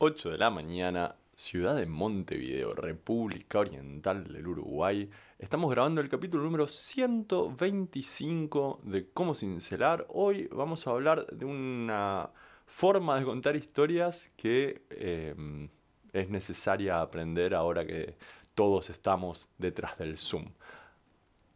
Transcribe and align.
8 0.00 0.30
de 0.30 0.38
la 0.38 0.48
mañana, 0.48 1.16
ciudad 1.34 1.74
de 1.74 1.86
Montevideo, 1.86 2.72
República 2.72 3.58
Oriental 3.58 4.32
del 4.32 4.46
Uruguay. 4.46 5.10
Estamos 5.40 5.72
grabando 5.72 6.00
el 6.00 6.08
capítulo 6.08 6.44
número 6.44 6.68
125 6.68 8.78
de 8.84 9.10
Cómo 9.10 9.34
Cincelar. 9.34 10.06
Hoy 10.10 10.48
vamos 10.52 10.86
a 10.86 10.90
hablar 10.90 11.26
de 11.26 11.44
una 11.44 12.30
forma 12.64 13.18
de 13.18 13.24
contar 13.24 13.56
historias 13.56 14.30
que 14.36 14.82
em, 14.90 15.68
es 16.12 16.30
necesaria 16.30 17.00
aprender 17.00 17.56
ahora 17.56 17.84
que 17.84 18.14
todos 18.54 18.90
estamos 18.90 19.48
detrás 19.58 19.98
del 19.98 20.16
Zoom. 20.16 20.44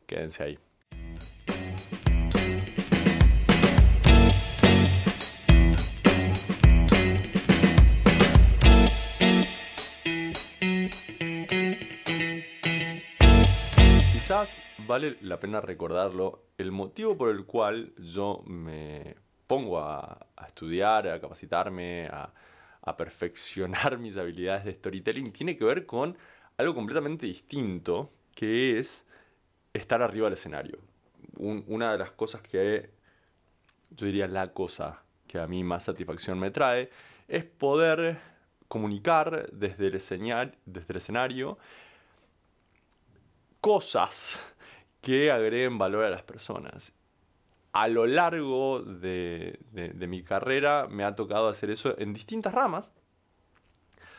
Quédense 0.08 0.42
ahí. 0.42 0.58
Vale 14.86 15.18
la 15.20 15.38
pena 15.38 15.60
recordarlo, 15.60 16.44
el 16.56 16.72
motivo 16.72 17.16
por 17.16 17.30
el 17.30 17.44
cual 17.44 17.92
yo 17.98 18.42
me 18.46 19.16
pongo 19.46 19.78
a, 19.80 20.26
estudiar, 20.46 21.06
a 21.08 21.20
capacitarme, 21.20 22.06
a, 22.06 22.32
perfeccionar 22.96 23.98
mis 24.04 24.16
habilidades 24.16 24.64
de 24.64 24.72
storytelling, 24.74 25.32
tiene 25.32 25.56
que 25.56 25.64
ver 25.64 25.86
con 25.86 26.16
algo 26.56 26.74
completamente 26.74 27.26
distinto, 27.26 28.10
que 28.34 28.78
es 28.78 29.06
estar 29.72 30.02
arriba 30.02 30.26
del 30.26 30.34
escenario. 30.34 30.78
una 31.36 31.92
de 31.92 31.98
las 31.98 32.12
cosas 32.12 32.40
que, 32.40 32.90
yo 33.90 34.06
diría 34.06 34.26
la 34.28 34.52
cosa 34.52 35.02
que 35.26 35.38
a 35.38 35.46
mí 35.46 35.62
más 35.62 35.84
satisfacción 35.84 36.38
me 36.38 36.50
trae, 36.50 36.90
es 37.28 37.44
poder 37.44 38.18
comunicar 38.68 39.50
desde 39.52 39.86
el, 39.86 39.92
desde 39.92 40.92
el 40.92 40.96
escenario 40.96 41.58
cosas 43.62 44.40
que 45.00 45.30
agreguen 45.30 45.78
valor 45.78 46.04
a 46.04 46.10
las 46.10 46.24
personas. 46.24 46.94
A 47.72 47.88
lo 47.88 48.06
largo 48.06 48.82
de, 48.82 49.58
mi 49.72 50.22
carrera 50.24 50.88
me 50.90 51.04
ha 51.04 51.14
tocado 51.14 51.48
hacer 51.48 51.70
eso 51.70 51.98
en 51.98 52.12
distintas 52.12 52.52
ramas, 52.52 52.92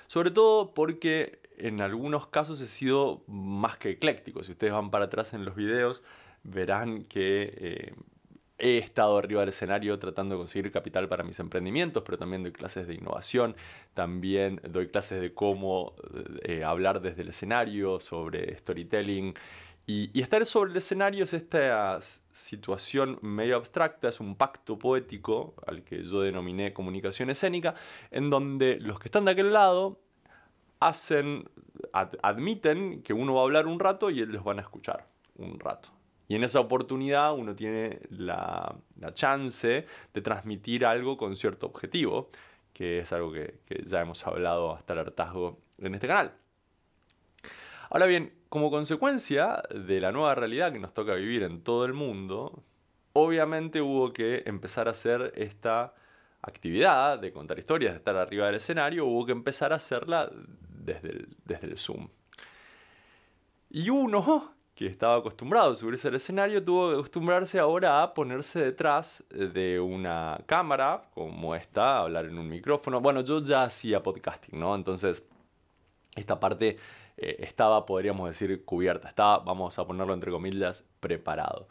sobre 0.07 0.31
todo 0.31 0.73
porque 0.73 1.41
en 1.57 1.81
algunos 1.81 2.27
casos 2.27 2.61
he 2.61 2.67
sido 2.67 3.23
más 3.27 3.77
que 3.77 3.91
ecléctico. 3.91 4.43
Si 4.43 4.53
ustedes 4.53 4.73
van 4.73 4.89
para 4.89 5.05
atrás 5.05 5.33
en 5.33 5.43
los 5.43 5.55
videos, 5.55 6.01
verán 6.43 7.03
que 7.03 7.53
eh, 7.57 7.93
he 8.63 8.77
estado 8.77 9.17
arriba 9.17 9.41
del 9.41 9.49
escenario 9.49 9.99
tratando 9.99 10.35
de 10.35 10.39
conseguir 10.39 10.71
capital 10.71 11.09
para 11.09 11.23
mis 11.23 11.39
emprendimientos, 11.39 12.01
pero 12.05 12.17
también 12.17 12.43
doy 12.43 12.53
clases 12.53 12.87
de 12.87 12.95
innovación, 12.95 13.55
también 13.93 14.61
doy 14.69 14.87
clases 14.87 15.19
de 15.21 15.33
cómo 15.33 15.95
eh, 16.43 16.63
hablar 16.63 17.01
desde 17.01 17.23
el 17.23 17.29
escenario, 17.29 17.99
sobre 17.99 18.57
storytelling 18.57 19.33
y, 19.85 20.21
estar 20.21 20.45
sobre 20.45 20.71
el 20.71 20.77
escenario 20.77 21.25
es 21.25 21.33
esta 21.33 21.99
situación 22.31 23.19
medio 23.21 23.57
abstracta, 23.57 24.07
es 24.07 24.21
un 24.21 24.35
pacto 24.35 24.79
poético 24.79 25.55
al 25.67 25.83
que 25.83 26.03
yo 26.03 26.21
denominé 26.21 26.71
comunicación 26.71 27.29
escénica, 27.29 27.75
en 28.09 28.29
donde 28.29 28.77
los 28.79 28.97
que 28.99 29.09
están 29.09 29.25
de 29.25 29.31
aquel 29.31 29.51
lado 29.51 29.99
hacen, 30.79 31.49
admiten 31.91 33.03
que 33.03 33.13
uno 33.13 33.33
va 33.33 33.41
a 33.41 33.43
hablar 33.43 33.67
un 33.67 33.79
rato 33.79 34.09
y 34.09 34.21
ellos 34.21 34.43
van 34.43 34.59
a 34.59 34.61
escuchar 34.61 35.05
un 35.35 35.59
rato. 35.59 35.89
Y 36.27 36.35
en 36.35 36.43
esa 36.43 36.59
oportunidad 36.59 37.33
uno 37.33 37.55
tiene 37.55 37.99
la, 38.09 38.75
chance 39.13 39.85
de 40.13 40.21
transmitir 40.21 40.85
algo 40.85 41.17
con 41.17 41.35
cierto 41.35 41.67
objetivo, 41.67 42.29
que 42.73 42.99
es 42.99 43.13
algo 43.13 43.31
que, 43.31 43.59
ya 43.85 44.01
hemos 44.01 44.25
hablado 44.25 44.73
hasta 44.73 44.93
el 44.93 44.99
hartazgo 44.99 45.59
en 45.79 45.95
este 45.95 46.07
canal. 46.07 46.33
Ahora 47.89 48.05
bien, 48.05 48.33
como 48.49 48.71
consecuencia 48.71 49.61
de 49.69 49.99
la 49.99 50.11
nueva 50.11 50.33
realidad 50.35 50.71
que 50.71 50.79
nos 50.79 50.93
toca 50.93 51.13
vivir 51.13 51.43
en 51.43 51.61
todo 51.61 51.85
el 51.85 51.93
mundo, 51.93 52.63
obviamente 53.13 53.81
hubo 53.81 54.13
que 54.13 54.43
empezar 54.45 54.87
a 54.87 54.91
hacer 54.91 55.33
esta 55.35 55.93
actividad 56.41 57.19
de 57.19 57.31
contar 57.31 57.59
historias, 57.59 57.93
de 57.93 57.97
estar 57.99 58.15
arriba 58.15 58.47
del 58.47 58.55
escenario, 58.55 59.05
hubo 59.05 59.25
que 59.25 59.31
empezar 59.33 59.73
a 59.73 59.75
hacerla 59.75 60.31
desde 60.69 61.27
desde 61.45 61.67
el 61.67 61.77
Zoom. 61.77 62.09
Y 63.69 63.89
uno 63.89 64.52
que 64.75 64.87
estaba 64.87 65.17
acostumbrado 65.17 65.71
a 65.71 65.75
subirse 65.75 66.07
al 66.07 66.15
escenario 66.15 66.63
tuvo 66.63 66.89
que 66.89 66.95
acostumbrarse 66.95 67.59
ahora 67.59 68.01
a 68.01 68.13
ponerse 68.13 68.59
detrás 68.59 69.23
de 69.29 69.79
una 69.79 70.39
cámara 70.45 71.09
como 71.13 71.55
esta, 71.55 71.99
hablar 71.99 72.25
en 72.25 72.39
un 72.39 72.49
micrófono. 72.49 72.99
Bueno, 72.99 73.21
yo 73.21 73.43
ya 73.43 73.63
hacía 73.63 74.01
podcasting, 74.01 74.59
¿no? 74.59 74.73
Entonces, 74.73 75.25
esta 76.15 76.39
parte 76.39 76.77
eh, 77.17 77.35
estaba, 77.39 77.85
podríamos 77.85 78.27
decir, 78.29 78.65
cubierta, 78.65 79.09
estaba, 79.09 79.39
vamos 79.39 79.77
a 79.77 79.85
ponerlo 79.85 80.13
entre 80.13 80.31
comillas, 80.31 80.85
preparado. 80.99 81.67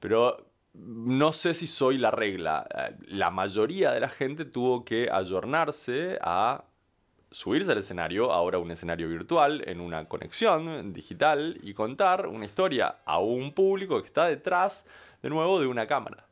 Pero 0.00 0.46
no 0.74 1.32
sé 1.32 1.54
si 1.54 1.66
soy 1.66 1.98
la 1.98 2.10
regla. 2.10 2.66
Eh, 2.74 2.96
la 3.08 3.30
mayoría 3.30 3.92
de 3.92 4.00
la 4.00 4.08
gente 4.08 4.44
tuvo 4.44 4.84
que 4.84 5.10
ayornarse 5.10 6.18
a 6.22 6.64
subirse 7.34 7.72
al 7.72 7.78
escenario, 7.78 8.32
ahora 8.32 8.60
un 8.60 8.70
escenario 8.70 9.08
virtual, 9.08 9.64
en 9.66 9.80
una 9.80 10.04
conexión 10.04 10.92
digital 10.92 11.58
y 11.62 11.74
contar 11.74 12.28
una 12.28 12.44
historia 12.44 12.98
a 13.04 13.18
un 13.18 13.52
público 13.52 14.00
que 14.00 14.06
está 14.06 14.26
detrás, 14.26 14.86
de 15.20 15.30
nuevo, 15.30 15.58
de 15.58 15.66
una 15.66 15.88
cámara. 15.88 16.28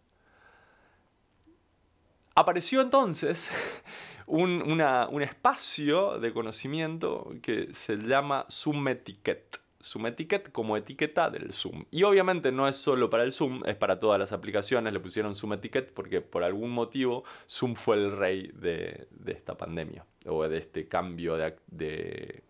Apareció 2.36 2.82
entonces 2.82 3.50
un, 4.26 4.80
espacio 5.20 6.20
de 6.20 6.32
conocimiento 6.32 7.32
que 7.42 7.74
se 7.74 7.96
llama 7.96 8.46
Zoom 8.48 8.86
Etiquette. 8.86 9.58
Zoom 9.82 10.06
Etiquette 10.06 10.52
como 10.52 10.76
etiqueta 10.76 11.28
del 11.30 11.52
Zoom. 11.52 11.84
Y 11.90 12.04
obviamente 12.04 12.52
no 12.52 12.68
es 12.68 12.76
solo 12.76 13.10
para 13.10 13.24
el 13.24 13.32
Zoom, 13.32 13.62
es 13.66 13.74
para 13.74 13.98
todas 13.98 14.20
las 14.20 14.30
aplicaciones. 14.30 14.92
Le 14.92 15.00
pusieron 15.00 15.34
Zoom 15.34 15.54
Etiquette 15.54 15.92
porque 15.92 16.20
por 16.20 16.44
algún 16.44 16.70
motivo 16.70 17.24
Zoom 17.50 17.74
fue 17.74 17.96
el 17.96 18.16
rey 18.16 18.52
de, 18.54 19.08
esta 19.26 19.56
pandemia 19.56 20.06
o 20.26 20.48
de 20.48 20.58
este 20.58 20.88
cambio 20.88 21.36
de, 21.36 22.42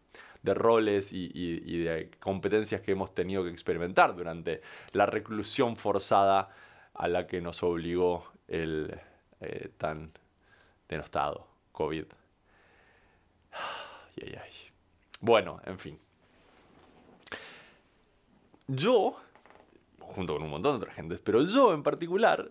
roles 0.45 1.13
y, 1.13 1.79
de 1.85 2.11
competencias 2.21 2.81
que 2.81 2.93
hemos 2.93 3.15
tenido 3.15 3.45
que 3.45 3.51
experimentar 3.51 4.15
durante 4.17 4.61
la 4.93 5.07
reclusión 5.07 5.77
forzada 5.77 6.51
a 6.95 7.09
la 7.09 7.27
que 7.27 7.41
nos 7.41 7.63
obligó 7.63 8.33
el 8.49 8.99
eh, 9.41 9.71
tan 9.79 10.13
denostado 10.89 11.47
COVID. 11.73 12.05
Bueno, 15.23 15.61
en 15.65 15.79
fin. 15.79 15.99
Yo, 18.67 19.17
junto 20.01 20.35
con 20.35 20.43
un 20.43 20.51
montón 20.51 20.73
de 20.73 20.79
otras 20.79 20.97
gentes, 20.97 21.21
pero 21.21 21.45
yo 21.45 21.73
en 21.73 21.85
particular, 21.85 22.51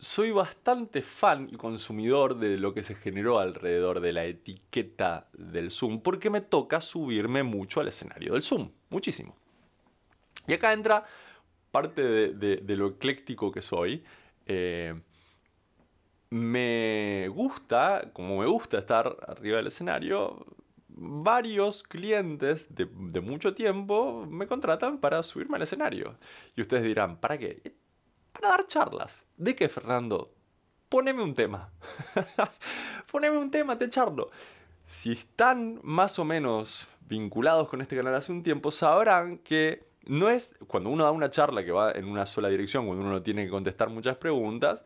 soy 0.00 0.30
bastante 0.30 1.02
fan 1.02 1.48
y 1.52 1.56
consumidor 1.56 2.38
de 2.38 2.58
lo 2.58 2.72
que 2.72 2.82
se 2.82 2.94
generó 2.94 3.38
alrededor 3.38 4.00
de 4.00 4.12
la 4.12 4.24
etiqueta 4.24 5.28
del 5.34 5.70
Zoom, 5.70 6.00
porque 6.00 6.30
me 6.30 6.40
toca 6.40 6.80
subirme 6.80 7.42
mucho 7.42 7.80
al 7.80 7.88
escenario 7.88 8.32
del 8.32 8.42
Zoom, 8.42 8.70
muchísimo. 8.88 9.36
Y 10.46 10.54
acá 10.54 10.72
entra 10.72 11.04
parte 11.70 12.02
de, 12.02 12.76
lo 12.76 12.88
ecléctico 12.88 13.52
que 13.52 13.60
soy. 13.60 14.02
Eh, 14.46 14.98
me 16.30 17.28
gusta, 17.28 18.10
como 18.14 18.38
me 18.38 18.46
gusta 18.46 18.78
estar 18.78 19.16
arriba 19.28 19.58
del 19.58 19.66
escenario, 19.66 20.46
varios 20.88 21.82
clientes 21.82 22.74
de, 22.74 22.86
mucho 23.20 23.54
tiempo 23.54 24.26
me 24.26 24.46
contratan 24.46 24.98
para 24.98 25.22
subirme 25.22 25.56
al 25.56 25.62
escenario. 25.62 26.16
Y 26.56 26.62
ustedes 26.62 26.84
dirán, 26.84 27.18
¿para 27.18 27.36
qué? 27.36 27.74
Para 28.32 28.48
dar 28.48 28.66
charlas. 28.66 29.24
¿De 29.36 29.54
qué, 29.54 29.68
Fernando? 29.68 30.32
Poneme 30.88 31.22
un 31.22 31.34
tema. 31.34 31.70
Poneme 33.10 33.38
un 33.38 33.50
tema, 33.50 33.78
te 33.78 33.88
charlo. 33.88 34.30
Si 34.84 35.12
están 35.12 35.80
más 35.82 36.18
o 36.18 36.24
menos 36.24 36.88
vinculados 37.02 37.68
con 37.68 37.80
este 37.80 37.96
canal 37.96 38.14
hace 38.14 38.32
un 38.32 38.42
tiempo, 38.42 38.70
sabrán 38.70 39.38
que 39.38 39.84
no 40.06 40.28
es 40.28 40.56
cuando 40.66 40.90
uno 40.90 41.04
da 41.04 41.10
una 41.10 41.30
charla 41.30 41.64
que 41.64 41.70
va 41.70 41.92
en 41.92 42.06
una 42.06 42.26
sola 42.26 42.48
dirección, 42.48 42.86
cuando 42.86 43.04
uno 43.04 43.12
no 43.12 43.22
tiene 43.22 43.44
que 43.44 43.50
contestar 43.50 43.88
muchas 43.88 44.16
preguntas, 44.16 44.82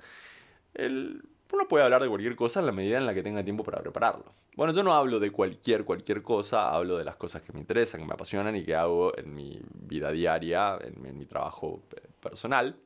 el 0.75 1.23
uno 1.55 1.69
puede 1.69 1.85
hablar 1.85 2.03
de 2.03 2.09
cualquier 2.09 2.35
cosa 2.35 2.61
en 2.61 2.67
la 2.67 2.73
medida 2.73 2.99
en 2.99 3.07
la 3.07 3.15
que 3.15 3.23
tenga 3.23 3.45
tiempo 3.45 3.63
para 3.63 3.81
prepararlo. 3.81 4.25
Bueno, 4.57 4.73
yo 4.73 4.83
no 4.83 4.93
hablo 4.93 5.21
de 5.21 5.31
cualquier, 5.31 5.85
cualquier 5.85 6.23
cosa, 6.23 6.71
hablo 6.71 6.99
de 6.99 7.05
las 7.05 7.17
cosas 7.17 7.43
que 7.43 7.53
me 7.53 7.61
interesan, 7.61 8.01
que 8.01 8.07
me 8.07 8.15
apasionan 8.15 8.57
y 8.57 8.65
que 8.65 8.75
hago 8.75 9.17
en 9.17 9.35
mi 9.35 9.61
vida 9.73 10.11
diaria, 10.11 10.79
en 10.81 11.17
mi, 11.17 11.27
trabajo 11.27 11.83
personal. 12.21 12.77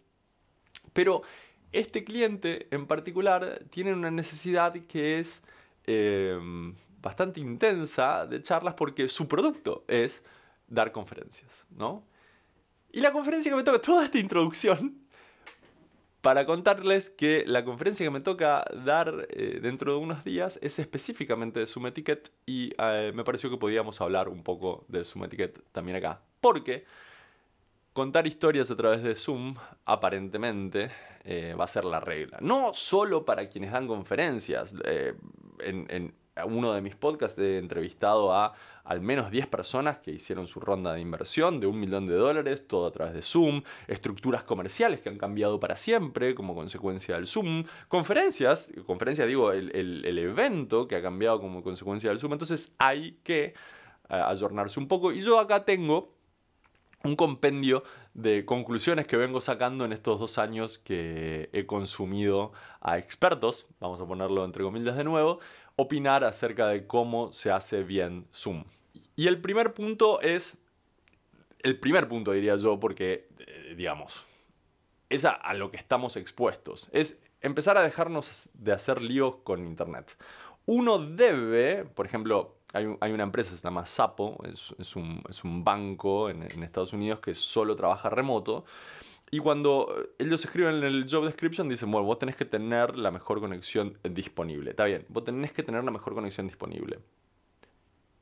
Pero 0.98 1.22
este 1.70 2.02
cliente 2.02 2.66
en 2.72 2.88
particular 2.88 3.62
tiene 3.70 3.92
una 3.92 4.10
necesidad 4.10 4.74
que 4.88 5.20
es 5.20 5.44
em, 5.86 6.74
bastante 7.00 7.38
intensa 7.38 8.26
de 8.26 8.42
charlas 8.42 8.74
porque 8.74 9.06
su 9.06 9.28
producto 9.28 9.84
es 9.86 10.24
dar 10.66 10.90
conferencias, 10.90 11.68
¿no? 11.70 12.02
Y 12.90 13.00
la 13.00 13.12
conferencia 13.12 13.48
que 13.48 13.56
me 13.56 13.62
toca, 13.62 13.80
toda 13.80 14.04
esta 14.04 14.18
introducción 14.18 14.98
para 16.20 16.44
contarles 16.46 17.10
que 17.10 17.44
la 17.46 17.64
conferencia 17.64 18.04
que 18.04 18.10
me 18.10 18.20
toca 18.20 18.64
dar 18.84 19.28
eh, 19.30 19.60
dentro 19.62 19.92
de 19.92 19.98
unos 19.98 20.24
días 20.24 20.58
es 20.62 20.80
específicamente 20.80 21.60
de 21.60 21.66
Zoom 21.66 21.86
Etiquette 21.86 22.32
y 22.44 22.72
eh, 22.76 23.12
me 23.14 23.22
pareció 23.22 23.50
que 23.50 23.56
podíamos 23.56 24.00
hablar 24.00 24.28
un 24.28 24.42
poco 24.42 24.84
de 24.88 25.04
Zoom 25.04 25.26
Etiquette 25.26 25.62
también 25.70 25.98
acá. 25.98 26.22
Porque 26.40 26.86
contar 27.98 28.28
historias 28.28 28.70
a 28.70 28.76
través 28.76 29.02
de 29.02 29.16
Zoom 29.16 29.56
aparentemente 29.84 30.88
eh, 31.24 31.56
va 31.58 31.64
a 31.64 31.66
ser 31.66 31.84
la 31.84 31.98
regla. 31.98 32.38
No 32.40 32.72
solo 32.72 33.24
para 33.24 33.48
quienes 33.48 33.72
dan 33.72 33.88
conferencias. 33.88 34.72
en 35.58 36.14
uno 36.46 36.72
de 36.72 36.80
mis 36.80 36.94
podcasts 36.94 37.36
he 37.40 37.58
entrevistado 37.58 38.32
a 38.32 38.54
al 38.84 39.00
menos 39.00 39.32
10 39.32 39.48
personas 39.48 39.98
que 39.98 40.12
hicieron 40.12 40.46
su 40.46 40.60
ronda 40.60 40.94
de 40.94 41.00
inversión 41.00 41.58
de 41.58 41.66
un 41.66 41.80
millón 41.80 42.06
de 42.06 42.14
dólares, 42.14 42.68
todo 42.68 42.86
a 42.86 42.92
través 42.92 43.14
de 43.14 43.22
Zoom, 43.22 43.62
estructuras 43.88 44.44
comerciales 44.44 45.00
que 45.00 45.08
han 45.08 45.18
cambiado 45.18 45.58
para 45.58 45.76
siempre 45.76 46.36
como 46.36 46.54
consecuencia 46.54 47.16
del 47.16 47.26
Zoom, 47.26 47.64
conferencias, 47.88 48.72
conferencia 48.86 49.26
digo, 49.26 49.50
el, 49.50 50.18
evento 50.18 50.86
que 50.86 50.94
ha 50.94 51.02
cambiado 51.02 51.40
como 51.40 51.64
consecuencia 51.64 52.10
del 52.10 52.20
Zoom, 52.20 52.34
entonces 52.34 52.76
hay 52.78 53.18
que 53.24 53.44
eh, 53.44 53.54
ayornarse 54.08 54.78
un 54.78 54.86
poco 54.86 55.12
y 55.12 55.20
yo 55.20 55.40
acá 55.40 55.64
tengo 55.64 56.17
un 57.04 57.16
compendio 57.16 57.82
de 58.14 58.44
conclusiones 58.44 59.06
que 59.06 59.16
vengo 59.16 59.40
sacando 59.40 59.84
en 59.84 59.92
estos 59.92 60.18
dos 60.18 60.38
años 60.38 60.78
que 60.78 61.48
he 61.52 61.66
consumido 61.66 62.52
a 62.80 62.98
expertos, 62.98 63.66
vamos 63.80 64.00
a 64.00 64.06
ponerlo 64.06 64.44
entre 64.44 64.64
comillas 64.64 64.96
de 64.96 65.04
nuevo, 65.04 65.40
opinar 65.76 66.24
acerca 66.24 66.66
de 66.66 66.86
cómo 66.86 67.32
se 67.32 67.52
hace 67.52 67.84
bien 67.84 68.26
Zoom. 68.34 68.64
Y 69.14 69.28
el 69.28 69.40
primer 69.40 69.74
punto 69.74 70.20
es, 70.20 70.58
el 71.60 71.78
primer 71.78 72.08
punto 72.08 72.32
diría 72.32 72.56
yo, 72.56 72.80
porque, 72.80 73.28
eh, 73.38 73.74
digamos, 73.76 74.24
es 75.08 75.24
a, 75.24 75.54
lo 75.54 75.70
que 75.70 75.76
estamos 75.76 76.16
expuestos, 76.16 76.88
es 76.92 77.22
empezar 77.40 77.78
a 77.78 77.82
dejarnos 77.82 78.50
de 78.54 78.72
hacer 78.72 79.00
líos 79.00 79.36
con 79.44 79.64
Internet. 79.64 80.16
Uno 80.66 80.98
debe, 80.98 81.84
por 81.84 82.06
ejemplo, 82.06 82.57
hay, 82.72 83.12
una 83.12 83.22
empresa 83.22 83.52
que 83.52 83.56
se 83.56 83.62
llama 83.62 83.86
Sapo, 83.86 84.38
es, 84.44 84.96
un, 84.96 85.64
banco 85.64 86.28
en, 86.28 86.42
Estados 86.62 86.92
Unidos 86.92 87.20
que 87.20 87.34
solo 87.34 87.74
trabaja 87.76 88.10
remoto, 88.10 88.64
y 89.30 89.38
cuando 89.40 89.94
eh, 89.96 90.10
ellos 90.18 90.44
escriben 90.44 90.76
en 90.76 90.84
el 90.84 91.06
job 91.10 91.24
description, 91.24 91.68
dicen, 91.68 91.90
bueno, 91.90 92.06
vos 92.06 92.18
tenés 92.18 92.36
que 92.36 92.44
tener 92.44 92.96
la 92.96 93.10
mejor 93.10 93.40
conexión 93.40 93.98
disponible. 94.02 94.70
Está 94.70 94.84
bien, 94.84 95.04
vos 95.08 95.24
tenés 95.24 95.52
que 95.52 95.62
tener 95.62 95.84
la 95.84 95.90
mejor 95.90 96.14
conexión 96.14 96.46
disponible. 96.46 96.98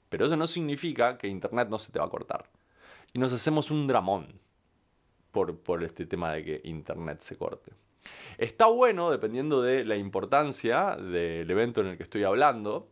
Pero 0.08 0.26
eso 0.26 0.37
no 0.37 0.46
significa 0.46 1.16
que 1.16 1.28
Internet 1.28 1.69
no 1.69 1.78
se 1.78 1.92
te 1.92 1.99
va 1.99 2.06
a 2.06 2.10
cortar. 2.10 2.49
Y 3.12 3.19
nos 3.19 3.32
hacemos 3.32 3.70
un 3.70 3.87
dramón 3.87 4.40
por 5.31 5.84
este 5.84 6.06
tema 6.06 6.32
de 6.32 6.44
que 6.44 6.60
Internet 6.64 7.20
se 7.20 7.37
corte. 7.37 7.72
Está 8.38 8.66
bueno, 8.66 9.10
dependiendo 9.10 9.62
de 9.62 9.84
la 9.84 9.96
importancia 9.96 10.96
del 10.96 11.50
evento 11.50 11.81
en 11.81 11.88
el 11.88 11.96
que 11.96 12.02
estoy 12.02 12.25
hablando, 12.25 12.88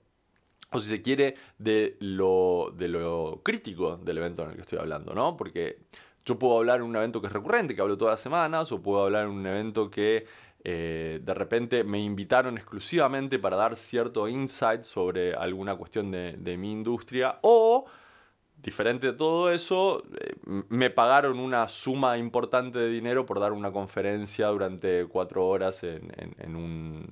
o 0.74 0.80
si 0.80 0.88
se 0.88 1.00
quiere, 1.00 1.36
de 1.58 1.96
lo, 2.00 2.72
de 2.76 2.88
lo 2.88 3.40
crítico 3.44 3.96
del 3.96 4.18
evento 4.18 4.42
en 4.42 4.50
el 4.50 4.54
que 4.56 4.62
estoy 4.62 4.78
hablando, 4.78 5.14
¿no? 5.14 5.36
Porque 5.36 5.78
yo 6.24 6.38
puedo 6.38 6.58
hablar 6.58 6.80
en 6.80 6.86
un 6.86 6.96
evento 6.96 7.20
que 7.20 7.28
es 7.28 7.32
recurrente, 7.32 7.74
que 7.74 7.80
hablo 7.80 7.96
todas 7.96 8.14
las 8.14 8.20
semanas, 8.20 8.72
o 8.72 8.82
puedo 8.82 9.04
hablar 9.04 9.26
en 9.26 9.32
un 9.32 9.46
evento 9.46 9.90
que 9.90 10.26
eh, 10.64 11.20
de 11.22 11.34
repente 11.34 11.84
me 11.84 12.00
invitaron 12.00 12.56
exclusivamente 12.56 13.38
para 13.38 13.56
dar 13.56 13.76
cierto 13.76 14.26
insight 14.26 14.82
sobre 14.82 15.34
alguna 15.34 15.76
cuestión 15.76 16.10
de, 16.10 16.56
mi 16.56 16.72
industria, 16.72 17.38
o 17.42 17.84
diferente 18.56 19.08
de 19.08 19.12
todo 19.12 19.52
eso, 19.52 20.02
eh, 20.18 20.34
me 20.70 20.90
pagaron 20.90 21.38
una 21.38 21.68
suma 21.68 22.16
importante 22.16 22.78
de 22.78 22.88
dinero 22.88 23.26
por 23.26 23.38
dar 23.38 23.52
una 23.52 23.70
conferencia 23.70 24.48
durante 24.48 25.04
cuatro 25.04 25.46
horas 25.46 25.84
en, 25.84 26.56
un, 26.56 27.06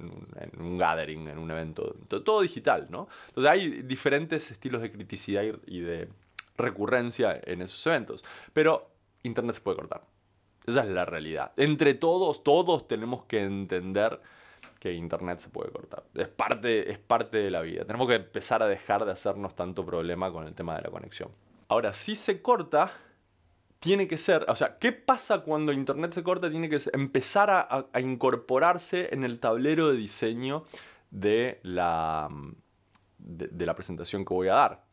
en, 0.00 0.60
un, 0.60 0.78
gathering, 0.78 1.28
en 1.28 1.38
un 1.38 1.50
evento. 1.50 1.94
Todo 2.08 2.40
digital, 2.40 2.86
¿no? 2.90 3.08
Entonces 3.28 3.50
hay 3.50 3.82
diferentes 3.82 4.50
estilos 4.50 4.82
de 4.82 4.92
criticidad 4.92 5.42
y 5.66 5.80
de 5.80 6.08
recurrencia 6.56 7.40
en 7.44 7.62
esos 7.62 7.86
eventos. 7.86 8.24
Pero 8.52 8.90
Internet 9.22 9.56
se 9.56 9.60
puede 9.60 9.76
cortar. 9.76 10.02
Esa 10.66 10.82
es 10.82 10.90
la 10.90 11.04
realidad. 11.04 11.52
Entre 11.56 11.94
todos, 11.94 12.44
todos 12.44 12.86
tenemos 12.88 13.24
que 13.24 13.42
entender 13.42 14.20
que 14.78 14.92
Internet 14.92 15.40
se 15.40 15.48
puede 15.48 15.70
cortar. 15.70 16.04
Es 16.14 16.28
parte, 16.28 16.90
es 16.90 16.98
parte 16.98 17.38
de 17.38 17.50
la 17.50 17.62
vida. 17.62 17.84
Tenemos 17.84 18.06
que 18.06 18.16
empezar 18.16 18.62
a 18.62 18.66
dejar 18.66 19.04
de 19.04 19.12
hacernos 19.12 19.56
tanto 19.56 19.84
problema 19.84 20.30
con 20.30 20.46
el 20.46 20.54
tema 20.54 20.76
de 20.76 20.82
la 20.82 20.90
conexión. 20.90 21.30
Ahora, 21.68 21.92
si 21.92 22.14
se 22.16 22.42
corta, 22.42 22.92
tiene 23.78 24.08
que 24.08 24.18
ser, 24.18 24.44
o 24.48 24.56
sea, 24.56 24.78
¿qué 24.78 24.92
pasa 24.92 25.40
cuando 25.40 25.72
Internet 25.72 26.12
se 26.12 26.22
corta? 26.22 26.50
Tiene 26.50 26.68
que 26.68 26.80
empezar 26.92 27.50
a, 27.50 28.00
incorporarse 28.00 29.08
en 29.12 29.24
el 29.24 29.40
tablero 29.40 29.88
de 29.88 29.96
diseño 29.96 30.64
de 31.10 31.60
la, 31.62 32.28
de 33.18 33.66
la 33.66 33.74
presentación 33.74 34.24
que 34.24 34.34
voy 34.34 34.48
a 34.48 34.54
dar 34.54 34.88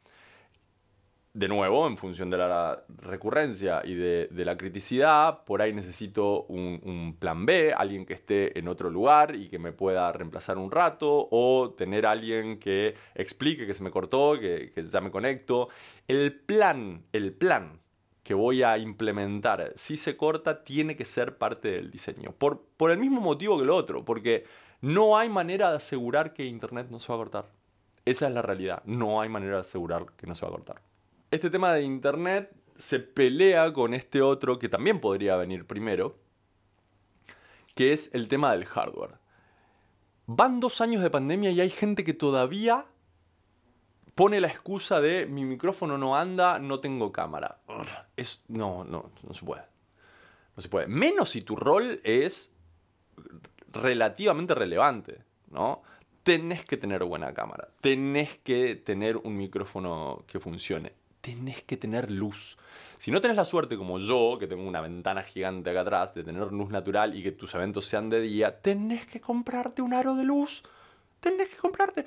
de 1.36 1.50
nuevo, 1.50 1.86
en 1.86 1.98
función 1.98 2.30
de 2.30 2.38
la 2.38 2.86
recurrencia 2.88 3.82
y 3.84 3.94
de, 3.94 4.30
la 4.32 4.56
criticidad, 4.56 5.44
por 5.44 5.62
ahí 5.62 5.74
necesito 5.74 6.44
un, 6.44 7.18
plan 7.20 7.46
B, 7.46 7.74
alguien 7.74 8.06
que 8.06 8.14
esté 8.14 8.58
en 8.58 8.70
otro 8.70 8.90
lugar 8.90 9.36
y 9.36 9.50
que 9.50 9.60
me 9.60 9.74
pueda 9.74 10.14
reemplazar 10.14 10.58
un 10.58 10.72
rato, 10.72 11.28
o 11.30 11.76
tener 11.78 12.06
alguien 12.06 12.58
que 12.58 12.96
explique 13.16 13.68
que 13.68 13.74
se 13.74 13.84
me 13.84 13.92
cortó, 13.92 14.40
que, 14.40 14.72
ya 14.90 15.02
me 15.02 15.12
conecto. 15.12 15.68
El 16.08 16.40
plan, 16.40 17.04
el 17.12 17.34
plan 17.34 17.82
que 18.26 18.34
voy 18.34 18.64
a 18.64 18.78
implementar, 18.78 19.72
si 19.78 19.96
se 19.96 20.18
corta, 20.18 20.66
tiene 20.66 20.98
que 20.98 21.06
ser 21.06 21.38
parte 21.38 21.70
del 21.70 21.90
diseño. 21.90 22.34
Por, 22.34 22.66
por 22.76 22.92
el 22.92 22.98
mismo 22.98 23.22
motivo 23.22 23.58
que 23.58 23.64
lo 23.64 23.78
otro, 23.78 24.04
porque 24.04 24.44
no 24.82 25.18
hay 25.18 25.30
manera 25.30 25.70
de 25.70 25.78
asegurar 25.78 26.34
que 26.34 26.44
Internet 26.44 26.88
no 26.90 27.00
se 27.00 27.08
va 27.14 27.16
a 27.16 27.20
cortar. 27.20 27.46
Esa 28.04 28.28
es 28.28 28.34
la 28.34 28.42
realidad. 28.42 28.84
No 28.86 29.22
hay 29.22 29.30
manera 29.30 29.56
de 29.56 29.62
asegurar 29.62 30.06
que 30.18 30.28
no 30.28 30.36
se 30.36 30.46
va 30.46 30.50
a 30.50 30.56
cortar 30.56 30.82
este 31.36 31.50
tema 31.50 31.74
de 31.74 31.84
Internet 31.84 32.52
se 32.76 33.00
pelea 33.00 33.72
con 33.74 33.94
este 33.94 34.22
otro 34.22 34.60
que 34.60 34.70
también 34.70 35.00
podría 35.00 35.36
venir 35.36 35.66
primero, 35.66 36.18
que 37.74 37.94
es 37.94 38.14
el 38.14 38.28
tema 38.28 38.52
del 38.52 38.66
hardware. 38.66 39.16
Van 40.28 40.60
dos 40.60 40.82
años 40.82 41.04
de 41.04 41.10
pandemia 41.10 41.52
y 41.52 41.62
hay 41.62 41.70
gente 41.70 42.04
que 42.04 42.14
todavía 42.14 42.86
pone 44.16 44.40
la 44.40 44.48
excusa 44.48 45.02
de 45.02 45.26
mi 45.26 45.46
micrófono 45.46 45.98
no 45.98 46.16
anda, 46.16 46.58
no 46.60 46.80
tengo 46.80 47.12
cámara. 47.12 47.60
Es, 48.16 48.44
no, 48.48 48.84
no, 48.84 49.12
no 49.22 49.34
se 49.34 49.46
puede. 49.46 49.64
No 50.56 50.64
se 50.64 50.70
puede. 50.70 50.88
Menos 50.88 51.32
si 51.32 51.42
tu 51.42 51.56
rol 51.56 52.00
es 52.04 52.54
relativamente 53.72 54.56
relevante, 54.56 55.20
¿no? 55.52 55.84
Tenés 56.24 56.66
que 56.66 56.78
tener 56.78 57.04
buena 57.04 57.34
cámara, 57.34 57.68
tenés 57.82 58.38
que 58.40 58.76
tener 58.76 59.18
un 59.18 59.38
micrófono 59.38 60.24
que 60.26 60.40
funcione 60.40 60.94
tenés 61.26 61.64
que 61.64 61.76
tener 61.76 62.12
luz. 62.12 62.56
Si 63.00 63.10
no 63.10 63.20
tenés 63.20 63.36
la 63.36 63.46
suerte 63.46 63.78
como 63.78 63.98
yo, 63.98 64.38
que 64.40 64.46
tengo 64.46 64.62
una 64.68 64.80
ventana 64.80 65.24
gigante 65.24 65.72
acá 65.72 65.82
atrás, 65.82 66.14
de 66.14 66.24
tener 66.24 66.52
luz 66.52 66.70
natural 66.70 67.18
y 67.18 67.24
que 67.24 67.32
tus 67.32 67.56
eventos 67.56 67.88
sean 67.88 68.12
de 68.12 68.22
día, 68.22 68.62
tenés 68.62 69.08
que 69.08 69.20
comprarte 69.20 69.82
un 69.82 69.96
aro 69.96 70.16
de 70.16 70.24
luz. 70.24 70.62
Tenés 71.20 71.50
que 71.50 71.56
comprarte. 71.56 72.06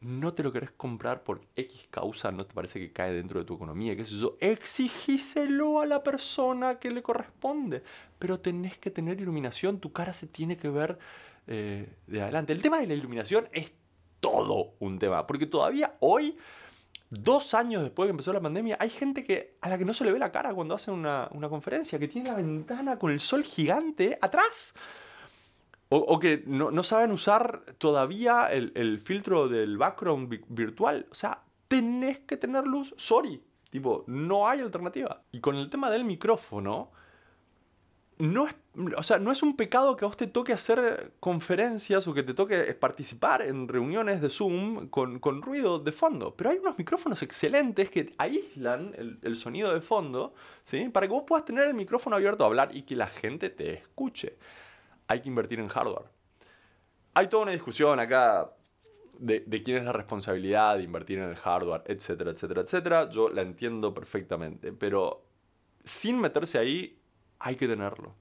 No 0.00 0.32
te 0.32 0.42
lo 0.42 0.52
querés 0.52 0.70
comprar 0.70 1.24
por 1.24 1.40
X 1.56 1.88
causa, 1.90 2.30
no 2.30 2.46
te 2.46 2.54
parece 2.54 2.78
que 2.78 2.92
cae 2.92 3.12
dentro 3.12 3.40
de 3.40 3.46
tu 3.46 3.54
economía, 3.54 3.96
qué 3.96 4.04
sé 4.04 4.16
yo. 4.16 4.36
Exigíselo 4.40 5.80
a 5.80 5.86
la 5.86 6.02
persona 6.02 6.78
que 6.78 6.90
le 6.90 7.02
corresponde. 7.02 7.82
Pero 8.18 8.40
tenés 8.40 8.78
que 8.78 8.90
tener 8.90 9.20
iluminación, 9.20 9.80
tu 9.80 9.92
cara 9.92 10.12
se 10.12 10.28
tiene 10.28 10.56
que 10.56 10.68
ver 10.68 10.98
eh, 11.46 11.88
de 12.06 12.22
adelante. 12.22 12.52
El 12.52 12.62
tema 12.62 12.78
de 12.78 12.86
la 12.86 12.94
iluminación 12.94 13.48
es 13.52 13.72
todo 14.20 14.74
un 14.78 14.98
tema, 14.98 15.26
porque 15.26 15.46
todavía 15.46 15.96
hoy 16.00 16.36
dos 17.10 17.54
años 17.54 17.82
después 17.82 18.06
de 18.06 18.08
que 18.08 18.12
empezó 18.12 18.32
la 18.32 18.40
pandemia, 18.40 18.76
hay 18.78 18.90
gente 18.90 19.24
que, 19.24 19.56
a 19.60 19.68
la 19.68 19.78
que 19.78 19.84
no 19.84 19.94
se 19.94 20.04
le 20.04 20.12
ve 20.12 20.18
la 20.18 20.30
cara 20.30 20.54
cuando 20.54 20.74
hace 20.74 20.90
una, 20.90 21.28
conferencia, 21.48 21.98
que 21.98 22.08
tiene 22.08 22.28
la 22.28 22.36
ventana 22.36 22.98
con 22.98 23.10
el 23.10 23.20
sol 23.20 23.42
gigante 23.44 24.18
atrás. 24.20 24.74
O, 25.90 26.18
que 26.18 26.42
no, 26.46 26.82
saben 26.82 27.12
usar 27.12 27.62
todavía 27.78 28.52
el, 28.52 29.00
filtro 29.00 29.48
del 29.48 29.78
background 29.78 30.44
virtual. 30.48 31.06
O 31.10 31.14
sea, 31.14 31.42
tenés 31.66 32.18
que 32.20 32.36
tener 32.36 32.66
luz. 32.66 32.94
Sorry. 32.98 33.42
Tipo, 33.70 34.04
no 34.06 34.48
hay 34.48 34.60
alternativa. 34.60 35.22
Y 35.32 35.40
con 35.40 35.56
el 35.56 35.70
tema 35.70 35.90
del 35.90 36.04
micrófono, 36.04 36.90
no 38.18 38.48
es, 38.48 38.54
o 38.96 39.02
sea, 39.02 39.18
no 39.18 39.30
es 39.30 39.42
un 39.42 39.56
pecado 39.56 39.96
que 39.96 40.04
a 40.04 40.08
vos 40.08 40.16
te 40.16 40.26
toque 40.26 40.52
hacer 40.52 41.12
conferencias 41.20 42.06
o 42.06 42.14
que 42.14 42.22
te 42.22 42.34
toque 42.34 42.62
participar 42.74 43.42
en 43.42 43.68
reuniones 43.68 44.20
de 44.20 44.28
Zoom 44.28 44.88
con, 44.88 45.42
ruido 45.42 45.78
de 45.78 45.92
fondo. 45.92 46.34
Pero 46.36 46.50
hay 46.50 46.58
unos 46.58 46.78
micrófonos 46.78 47.22
excelentes 47.22 47.90
que 47.90 48.14
aíslan 48.18 49.18
el, 49.22 49.36
sonido 49.36 49.72
de 49.72 49.80
fondo, 49.80 50.34
¿sí? 50.64 50.88
Para 50.88 51.06
que 51.06 51.12
vos 51.12 51.24
puedas 51.26 51.44
tener 51.44 51.66
el 51.66 51.74
micrófono 51.74 52.16
abierto 52.16 52.44
a 52.44 52.46
hablar 52.46 52.74
y 52.74 52.82
que 52.82 52.96
la 52.96 53.08
gente 53.08 53.50
te 53.50 53.74
escuche. 53.74 54.36
Hay 55.08 55.20
que 55.20 55.28
invertir 55.28 55.58
en 55.58 55.68
hardware. 55.68 56.06
Hay 57.14 57.26
toda 57.26 57.42
una 57.42 57.52
discusión 57.52 57.98
acá 57.98 58.50
de, 59.18 59.62
quién 59.62 59.78
es 59.78 59.84
la 59.84 59.92
responsabilidad 59.92 60.76
de 60.76 60.84
invertir 60.84 61.18
en 61.18 61.28
el 61.28 61.36
hardware, 61.36 61.82
etcétera, 61.86 62.30
etcétera, 62.30 62.60
etcétera. 62.60 63.10
Yo 63.10 63.28
la 63.28 63.42
entiendo 63.42 63.92
perfectamente, 63.92 64.72
pero 64.72 65.24
sin 65.84 66.20
meterse 66.20 66.58
ahí 66.58 66.98
hay 67.38 67.56
que 67.56 67.66
tenerlo. 67.66 68.14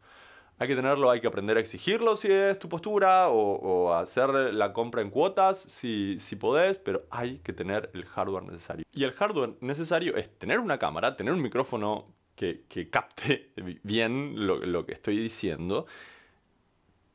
Hay 0.59 0.67
que 0.67 0.75
tenerlo, 0.75 1.11
hay 1.11 1.21
que 1.21 1.27
aprender 1.27 1.57
a 1.57 1.59
exigirlo 1.59 2.15
si 2.15 2.31
es 2.31 2.57
tu 2.57 2.67
postura 2.67 3.29
o, 3.29 3.93
hacer 3.93 4.29
la 4.29 4.73
compra 4.73 5.03
en 5.03 5.11
cuotas 5.11 5.59
si, 5.59 6.17
si 6.19 6.35
podés, 6.35 6.77
pero 6.77 7.05
hay 7.11 7.37
que 7.39 7.53
tener 7.53 7.91
el 7.93 8.05
hardware 8.05 8.43
necesario. 8.43 8.83
Y 8.91 9.03
el 9.03 9.11
hardware 9.11 9.53
necesario 9.61 10.15
es 10.15 10.35
tener 10.39 10.59
una 10.59 10.79
cámara, 10.79 11.15
tener 11.15 11.31
un 11.31 11.43
micrófono 11.43 12.07
que, 12.35 12.89
capte 12.89 13.51
bien 13.83 14.47
lo, 14.47 14.57
lo 14.57 14.85
que 14.85 14.93
estoy 14.93 15.17
diciendo, 15.17 15.85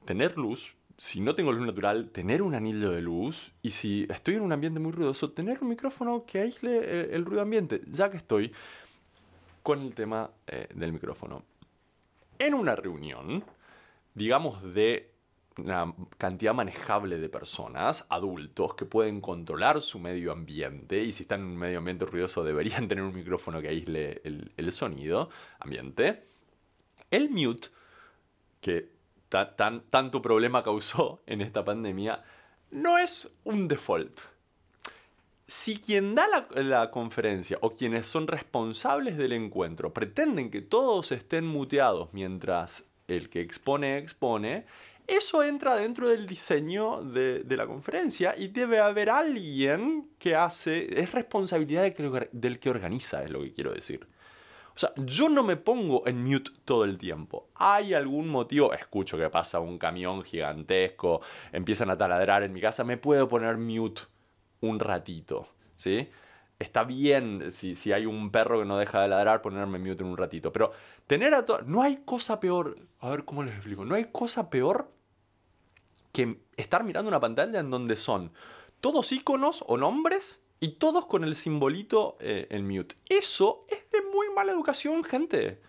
tener 0.04 0.36
luz, 0.36 0.74
si 0.98 1.20
no 1.20 1.34
tengo 1.34 1.52
luz 1.52 1.66
natural, 1.66 2.10
tener 2.10 2.42
un 2.42 2.54
anillo 2.54 2.90
de 2.90 3.02
luz 3.02 3.52
y 3.62 3.70
si 3.70 4.06
estoy 4.08 4.36
en 4.36 4.42
un 4.42 4.52
ambiente 4.52 4.80
muy 4.80 4.92
ruidoso, 4.92 5.32
tener 5.32 5.58
un 5.62 5.68
micrófono 5.68 6.24
que 6.24 6.40
aísle 6.40 7.14
el, 7.14 7.24
ruido 7.24 7.42
ambiente, 7.42 7.80
ya 7.86 8.10
que 8.10 8.16
estoy 8.16 8.52
con 9.62 9.80
el 9.80 9.94
tema 9.94 10.30
eh, 10.46 10.68
del 10.74 10.92
micrófono. 10.92 11.42
En 12.38 12.54
una 12.54 12.76
reunión, 12.76 13.44
digamos 14.14 14.62
de 14.74 15.12
una 15.58 15.92
cantidad 16.18 16.54
manejable 16.54 17.18
de 17.18 17.28
personas, 17.28 18.06
adultos, 18.08 18.74
que 18.74 18.84
pueden 18.84 19.20
controlar 19.20 19.82
su 19.82 19.98
medio 19.98 20.32
ambiente 20.32 21.02
y 21.02 21.12
si 21.12 21.24
están 21.24 21.40
en 21.40 21.46
un 21.46 21.56
medio 21.56 21.78
ambiente 21.78 22.04
ruidoso 22.06 22.42
deberían 22.44 22.88
tener 22.88 23.04
un 23.04 23.14
micrófono 23.14 23.60
que 23.60 23.68
aísle 23.68 24.20
el, 24.24 24.52
el 24.56 24.72
sonido 24.72 25.30
ambiente. 25.58 26.28
El 27.10 27.28
mute, 27.28 27.68
que 28.60 28.91
tanto 29.32 30.20
problema 30.20 30.62
causó 30.62 31.22
en 31.26 31.40
esta 31.40 31.64
pandemia, 31.64 32.22
no 32.70 32.98
es 32.98 33.28
un 33.44 33.68
default. 33.68 34.20
Si 35.46 35.78
quien 35.78 36.14
da 36.14 36.26
la, 36.54 36.90
conferencia 36.90 37.58
o 37.60 37.70
quienes 37.70 38.06
son 38.06 38.26
responsables 38.26 39.18
del 39.18 39.32
encuentro 39.32 39.92
pretenden 39.92 40.50
que 40.50 40.62
todos 40.62 41.12
estén 41.12 41.46
muteados 41.46 42.08
mientras 42.12 42.84
el 43.08 43.28
que 43.28 43.40
expone 43.42 43.98
expone, 43.98 44.64
eso 45.06 45.42
entra 45.42 45.76
dentro 45.76 46.08
del 46.08 46.26
diseño 46.26 47.02
de, 47.02 47.44
la 47.48 47.66
conferencia 47.66 48.34
y 48.38 48.48
debe 48.48 48.78
haber 48.78 49.10
alguien 49.10 50.08
que 50.18 50.34
hace, 50.36 51.00
es 51.00 51.12
responsabilidad 51.12 51.92
del 52.32 52.58
que 52.58 52.70
organiza, 52.70 53.22
es 53.24 53.30
lo 53.30 53.42
que 53.42 53.52
quiero 53.52 53.72
decir. 53.72 54.06
O 54.74 54.78
sea, 54.78 54.92
yo 54.96 55.28
no 55.28 55.42
me 55.42 55.56
pongo 55.56 56.06
en 56.06 56.24
mute 56.24 56.50
todo 56.64 56.84
el 56.84 56.98
tiempo. 56.98 57.48
Hay 57.54 57.94
algún 57.94 58.28
motivo, 58.28 58.72
escucho 58.72 59.18
que 59.18 59.28
pasa 59.28 59.60
un 59.60 59.78
camión 59.78 60.22
gigantesco, 60.22 61.20
empiezan 61.52 61.90
a 61.90 61.98
taladrar 61.98 62.42
en 62.42 62.52
mi 62.52 62.60
casa, 62.60 62.84
me 62.84 62.96
puedo 62.96 63.28
poner 63.28 63.58
mute 63.58 64.02
un 64.60 64.78
ratito, 64.78 65.48
¿sí? 65.76 66.08
Está 66.58 66.84
bien 66.84 67.50
si, 67.50 67.74
si 67.74 67.92
hay 67.92 68.06
un 68.06 68.30
perro 68.30 68.60
que 68.60 68.64
no 68.64 68.78
deja 68.78 69.02
de 69.02 69.08
ladrar, 69.08 69.42
ponerme 69.42 69.78
mute 69.78 70.02
en 70.02 70.10
un 70.10 70.16
ratito. 70.16 70.52
Pero 70.52 70.72
tener 71.06 71.34
a 71.34 71.44
todo... 71.44 71.62
No 71.62 71.82
hay 71.82 72.02
cosa 72.04 72.38
peor... 72.38 72.76
A 73.00 73.10
ver 73.10 73.24
cómo 73.24 73.42
les 73.42 73.54
explico. 73.56 73.84
No 73.84 73.96
hay 73.96 74.06
cosa 74.12 74.48
peor 74.48 74.92
que 76.12 76.38
estar 76.56 76.84
mirando 76.84 77.08
una 77.08 77.18
pantalla 77.18 77.58
en 77.58 77.70
donde 77.70 77.96
son 77.96 78.32
todos 78.80 79.10
iconos 79.10 79.64
o 79.66 79.76
nombres 79.76 80.40
y 80.60 80.72
todos 80.72 81.06
con 81.06 81.24
el 81.24 81.34
simbolito 81.34 82.16
eh, 82.20 82.46
en 82.50 82.68
mute. 82.68 82.94
Eso 83.08 83.64
es 83.68 83.81
mala 84.32 84.52
educación, 84.52 85.04
gente. 85.04 85.60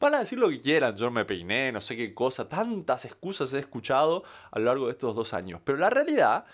Van 0.00 0.14
a 0.14 0.20
decir 0.20 0.38
lo 0.38 0.48
que 0.48 0.60
quieran, 0.60 0.96
yo 0.96 1.10
me 1.10 1.24
peiné, 1.24 1.70
no 1.70 1.80
sé 1.80 1.96
qué 1.96 2.12
cosa, 2.12 2.48
tantas 2.48 3.04
excusas 3.04 3.52
he 3.52 3.60
escuchado 3.60 4.24
a 4.50 4.58
lo 4.58 4.64
largo 4.64 4.86
de 4.86 4.92
estos 4.92 5.14
dos 5.14 5.32
años. 5.32 5.60
Pero 5.64 5.78
la 5.78 5.90
realidad 5.90 6.44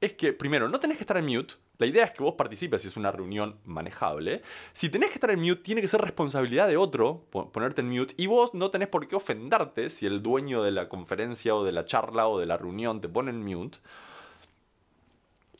es 0.00 0.12
que, 0.12 0.32
primero, 0.32 0.68
no 0.68 0.78
tenés 0.78 0.98
que 0.98 1.04
estar 1.04 1.16
en 1.16 1.26
mute. 1.26 1.54
La 1.78 1.86
idea 1.86 2.04
es 2.04 2.10
que 2.10 2.22
vos 2.22 2.34
participes 2.34 2.82
si 2.82 2.88
es 2.88 2.96
una 2.96 3.12
reunión 3.12 3.56
manejable. 3.64 4.42
Si 4.72 4.90
tenés 4.90 5.08
que 5.08 5.14
estar 5.14 5.30
en 5.30 5.40
mute, 5.40 5.62
tiene 5.62 5.80
que 5.80 5.88
ser 5.88 6.00
responsabilidad 6.00 6.68
de 6.68 6.76
otro 6.76 7.24
ponerte 7.30 7.80
en 7.80 7.88
mute. 7.88 8.14
Y 8.16 8.26
vos 8.26 8.52
no 8.52 8.70
tenés 8.70 8.88
por 8.88 9.06
qué 9.08 9.16
ofenderte 9.16 9.88
si 9.88 10.04
el 10.04 10.22
dueño 10.22 10.62
de 10.62 10.72
la 10.72 10.88
conferencia 10.88 11.54
o 11.54 11.64
de 11.64 11.72
la 11.72 11.84
charla 11.84 12.28
o 12.28 12.38
de 12.38 12.46
la 12.46 12.56
reunión 12.56 13.00
te 13.00 13.08
pone 13.08 13.30
en 13.30 13.44
mute 13.44 13.78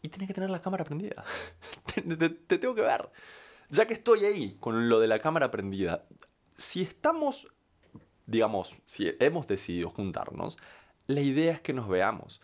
y 0.02 0.08
tienes 0.08 0.28
que 0.28 0.34
tener 0.34 0.50
la 0.50 0.62
cámara 0.62 0.84
prendida. 0.84 1.24
te, 1.94 2.58
tengo 2.58 2.74
que 2.74 2.82
ver. 2.82 3.08
Ya 3.70 3.86
que 3.86 3.94
estoy 3.94 4.24
ahí 4.24 4.56
con 4.60 4.88
lo 4.88 4.98
de 4.98 5.06
la 5.06 5.18
cámara 5.18 5.50
prendida, 5.50 6.04
si 6.56 6.82
estamos, 6.82 7.48
digamos, 8.26 8.74
si 8.84 9.14
hemos 9.20 9.46
decidido 9.46 9.90
juntarnos, 9.90 10.56
la 11.06 11.20
idea 11.20 11.52
es 11.54 11.60
que 11.60 11.72
nos 11.72 11.88
veamos. 11.88 12.40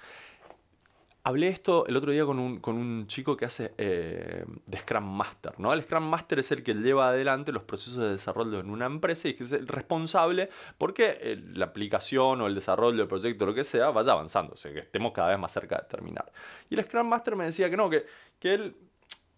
Hablé 1.27 1.49
esto 1.49 1.87
el 1.87 1.97
otro 1.97 2.13
día 2.13 2.27
con 2.27 2.39
un, 2.39 3.07
chico 3.07 3.35
que 3.35 3.47
hace 3.47 3.73
eh, 3.79 4.45
de 4.67 4.79
Scrum 4.79 5.05
Master. 5.05 5.59
¿no? 5.59 5.73
El 5.73 5.83
Scrum 5.83 6.05
Master 6.05 6.41
es 6.41 6.53
el 6.53 6.63
que 6.63 6.75
lleva 6.75 7.09
adelante 7.09 7.51
los 7.51 7.63
procesos 7.63 7.97
de 7.97 8.11
desarrollo 8.11 8.61
en 8.61 8.69
una 8.69 8.85
empresa 8.85 9.29
y 9.29 9.37
es 9.41 9.53
el 9.53 9.67
responsable 9.67 10.51
porque 10.77 11.17
eh, 11.23 11.43
la 11.55 11.65
aplicación 11.65 12.43
o 12.43 12.47
el 12.47 12.55
desarrollo 12.55 12.99
del 12.99 13.09
proyecto, 13.09 13.47
lo 13.47 13.55
que 13.55 13.65
sea, 13.65 13.89
vaya 13.89 14.13
avanzando, 14.13 14.53
o 14.53 14.57
sea, 14.59 14.71
que 14.71 14.81
estemos 14.81 15.13
cada 15.13 15.31
vez 15.31 15.39
más 15.39 15.51
cerca 15.51 15.79
de 15.79 15.89
terminar. 15.89 16.31
Y 16.69 16.75
el 16.75 16.85
Scrum 16.85 17.09
Master 17.09 17.37
me 17.37 17.47
decía 17.47 17.71
que 17.71 17.77
no, 17.79 17.89
que, 17.89 18.05
que 18.39 18.53
él 18.53 18.77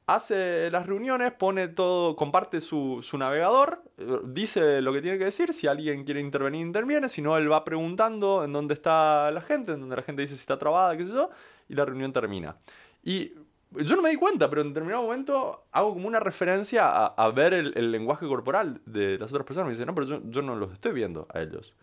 hace 0.06 0.70
las 0.70 0.86
reuniones, 0.86 1.32
pone 1.32 1.68
todo, 1.68 2.14
comparte 2.16 2.60
su, 2.60 3.00
su, 3.02 3.18
navegador, 3.18 3.82
eh, 3.98 4.20
dice 4.24 4.80
lo 4.80 4.92
que 4.92 5.02
tiene 5.02 5.18
que 5.18 5.24
decir, 5.24 5.52
si 5.52 5.66
alguien 5.66 6.04
quiere 6.04 6.20
intervenir, 6.20 6.64
interviene, 6.64 7.08
si 7.08 7.22
no, 7.22 7.36
él 7.36 7.50
va 7.50 7.64
preguntando 7.64 8.44
en 8.44 8.52
dónde 8.52 8.74
está 8.74 9.30
la 9.30 9.40
gente, 9.40 9.72
en 9.72 9.80
donde 9.80 9.96
la 9.96 10.02
gente 10.02 10.22
dice 10.22 10.34
si 10.34 10.40
está 10.40 10.58
trabada, 10.58 10.96
qué 10.96 11.04
sé 11.04 11.12
yo, 11.12 11.30
y 11.68 11.74
la 11.74 11.84
reunión 11.84 12.12
termina. 12.12 12.56
Y 13.02 13.32
yo 13.72 13.96
no 13.96 14.02
me 14.02 14.10
di 14.10 14.16
cuenta, 14.16 14.48
pero 14.48 14.62
en 14.62 14.68
determinado 14.68 15.02
momento 15.02 15.66
hago 15.72 15.92
como 15.92 16.08
una 16.08 16.20
referencia 16.20 17.06
a, 17.06 17.30
ver 17.30 17.52
el, 17.52 17.92
lenguaje 17.92 18.26
corporal 18.26 18.80
de 18.86 19.18
las 19.18 19.30
otras 19.30 19.46
personas. 19.46 19.66
Me 19.66 19.72
dicen, 19.72 19.86
no, 19.86 19.94
pero 19.94 20.22
yo, 20.22 20.42
no 20.42 20.54
los 20.54 20.72
estoy 20.72 20.92
viendo 20.92 21.26
a 21.32 21.40
ellos. 21.40 21.74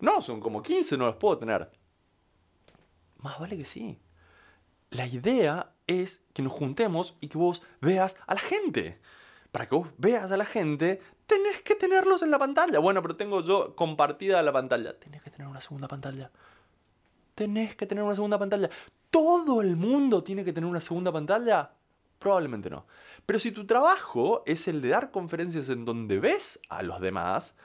No, 0.00 0.22
son 0.22 0.40
como 0.40 0.62
15, 0.62 0.96
no 0.96 1.06
los 1.06 1.16
puedo 1.16 1.36
tener. 1.38 1.70
Más 3.18 3.38
vale 3.38 3.56
que 3.56 3.64
sí. 3.64 3.98
La 4.94 5.08
idea 5.08 5.72
es 5.88 6.24
que 6.32 6.42
nos 6.42 6.52
juntemos 6.52 7.16
y 7.20 7.26
que 7.26 7.36
vos 7.36 7.62
veas 7.80 8.16
a 8.28 8.34
la 8.34 8.40
gente. 8.40 9.00
Para 9.50 9.68
que 9.68 9.74
vos 9.74 9.88
veas 9.98 10.30
a 10.30 10.36
la 10.36 10.44
gente, 10.44 11.00
tenés 11.26 11.62
que 11.62 11.74
tenerlos 11.74 12.22
en 12.22 12.30
la 12.30 12.38
pantalla. 12.38 12.78
Bueno, 12.78 13.02
pero 13.02 13.16
tengo 13.16 13.40
yo 13.40 13.74
compartida 13.74 14.40
la 14.42 14.52
pantalla. 14.52 14.96
Tenés 14.98 15.20
que 15.22 15.30
tener 15.30 15.48
una 15.48 15.60
segunda 15.60 15.88
pantalla. 15.88 16.30
Tenés 17.34 17.74
que 17.74 17.86
tener 17.86 18.04
una 18.04 18.14
segunda 18.14 18.38
pantalla. 18.38 18.70
¿Todo 19.10 19.60
el 19.62 19.74
mundo 19.74 20.22
tiene 20.22 20.44
que 20.44 20.52
tener 20.52 20.70
una 20.70 20.80
segunda 20.80 21.10
pantalla? 21.10 21.72
Probablemente 22.20 22.70
no. 22.70 22.86
Pero 23.26 23.40
si 23.40 23.50
tu 23.50 23.66
trabajo 23.66 24.44
es 24.46 24.68
el 24.68 24.80
de 24.80 24.90
dar 24.90 25.10
conferencias 25.10 25.70
en 25.70 25.84
donde 25.84 26.20
ves 26.20 26.60
a 26.68 26.84
los 26.84 27.00
demás, 27.00 27.56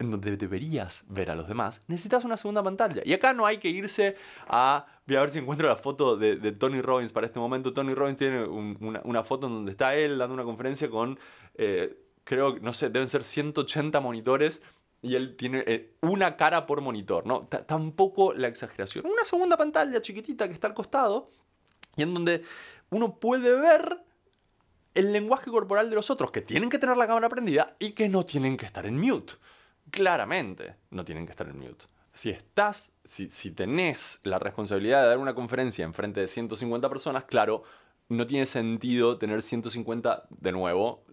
en 0.00 0.10
donde 0.10 0.36
deberías 0.36 1.04
ver 1.08 1.30
a 1.30 1.34
los 1.34 1.46
demás, 1.46 1.82
necesitas 1.86 2.24
una 2.24 2.38
segunda 2.38 2.62
pantalla. 2.62 3.02
Y 3.04 3.12
acá 3.12 3.34
no 3.34 3.44
hay 3.46 3.58
que 3.58 3.68
irse 3.68 4.16
a... 4.48 4.86
Voy 5.06 5.16
a 5.16 5.20
ver 5.20 5.30
si 5.30 5.38
encuentro 5.38 5.68
la 5.68 5.76
foto 5.76 6.16
de, 6.16 6.52
Tony 6.52 6.80
Robbins 6.80 7.12
para 7.12 7.26
este 7.26 7.38
momento. 7.38 7.72
Tony 7.74 7.92
Robbins 7.92 8.16
tiene 8.16 8.44
una, 8.44 9.24
foto 9.24 9.46
en 9.46 9.52
donde 9.52 9.72
está 9.72 9.94
él 9.94 10.16
dando 10.16 10.34
una 10.34 10.44
conferencia 10.44 10.88
con, 10.88 11.18
eh, 11.54 11.98
creo, 12.24 12.58
no 12.60 12.72
sé, 12.72 12.88
deben 12.88 13.08
ser 13.08 13.24
180 13.24 14.00
monitores 14.00 14.62
y 15.02 15.16
él 15.16 15.36
tiene 15.36 15.64
eh, 15.66 15.92
una 16.00 16.36
cara 16.36 16.66
por 16.66 16.80
monitor, 16.80 17.26
¿no? 17.26 17.46
tampoco 17.46 18.32
la 18.32 18.48
exageración. 18.48 19.04
Una 19.06 19.24
segunda 19.24 19.56
pantalla 19.56 20.00
chiquitita 20.00 20.48
que 20.48 20.54
está 20.54 20.66
al 20.66 20.74
costado 20.74 21.30
y 21.96 22.02
en 22.02 22.14
donde 22.14 22.42
uno 22.88 23.16
puede 23.18 23.52
ver 23.58 23.98
el 24.94 25.12
lenguaje 25.12 25.50
corporal 25.50 25.90
de 25.90 25.96
los 25.96 26.10
otros, 26.10 26.30
que 26.30 26.40
tienen 26.40 26.70
que 26.70 26.78
tener 26.78 26.96
la 26.96 27.06
cámara 27.06 27.28
prendida 27.28 27.76
y 27.78 27.92
que 27.92 28.08
no 28.08 28.24
tienen 28.24 28.56
que 28.56 28.66
estar 28.66 28.86
en 28.86 28.98
mute. 28.98 29.34
Claramente 29.90 30.76
no 30.90 31.04
tienen 31.04 31.26
que 31.26 31.32
estar 31.32 31.48
en 31.48 31.58
mute. 31.58 31.84
Si 32.12 32.30
estás, 32.30 32.92
si, 33.04 33.30
si 33.30 33.52
tenés 33.52 34.20
la 34.24 34.38
responsabilidad 34.38 35.02
de 35.02 35.08
dar 35.08 35.18
una 35.18 35.34
conferencia 35.34 35.84
en 35.84 35.94
frente 35.94 36.20
de 36.20 36.26
150 36.26 36.88
personas, 36.88 37.24
claro, 37.24 37.62
no 38.10 38.26
tiene 38.26 38.44
sentido 38.44 39.18
tener 39.18 39.40
150 39.40 40.26
de 40.28 40.52
nuevo. 40.52 41.04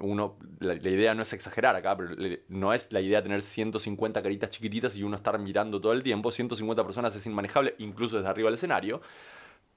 Uno, 0.00 0.36
la, 0.58 0.74
idea 0.74 1.14
no 1.14 1.22
es 1.22 1.32
exagerar 1.32 1.76
acá, 1.76 1.96
pero 1.96 2.16
no 2.48 2.74
es 2.74 2.92
la 2.92 3.00
idea 3.00 3.22
tener 3.22 3.40
150 3.40 4.20
caritas 4.20 4.50
chiquititas 4.50 4.96
y 4.96 5.04
uno 5.04 5.16
estar 5.16 5.38
mirando 5.38 5.80
todo 5.80 5.92
el 5.92 6.02
tiempo. 6.02 6.32
150 6.32 6.82
personas 6.82 7.14
es 7.14 7.24
inmanejable, 7.24 7.76
incluso 7.78 8.16
desde 8.16 8.28
arriba 8.28 8.48
del 8.48 8.54
escenario. 8.54 9.00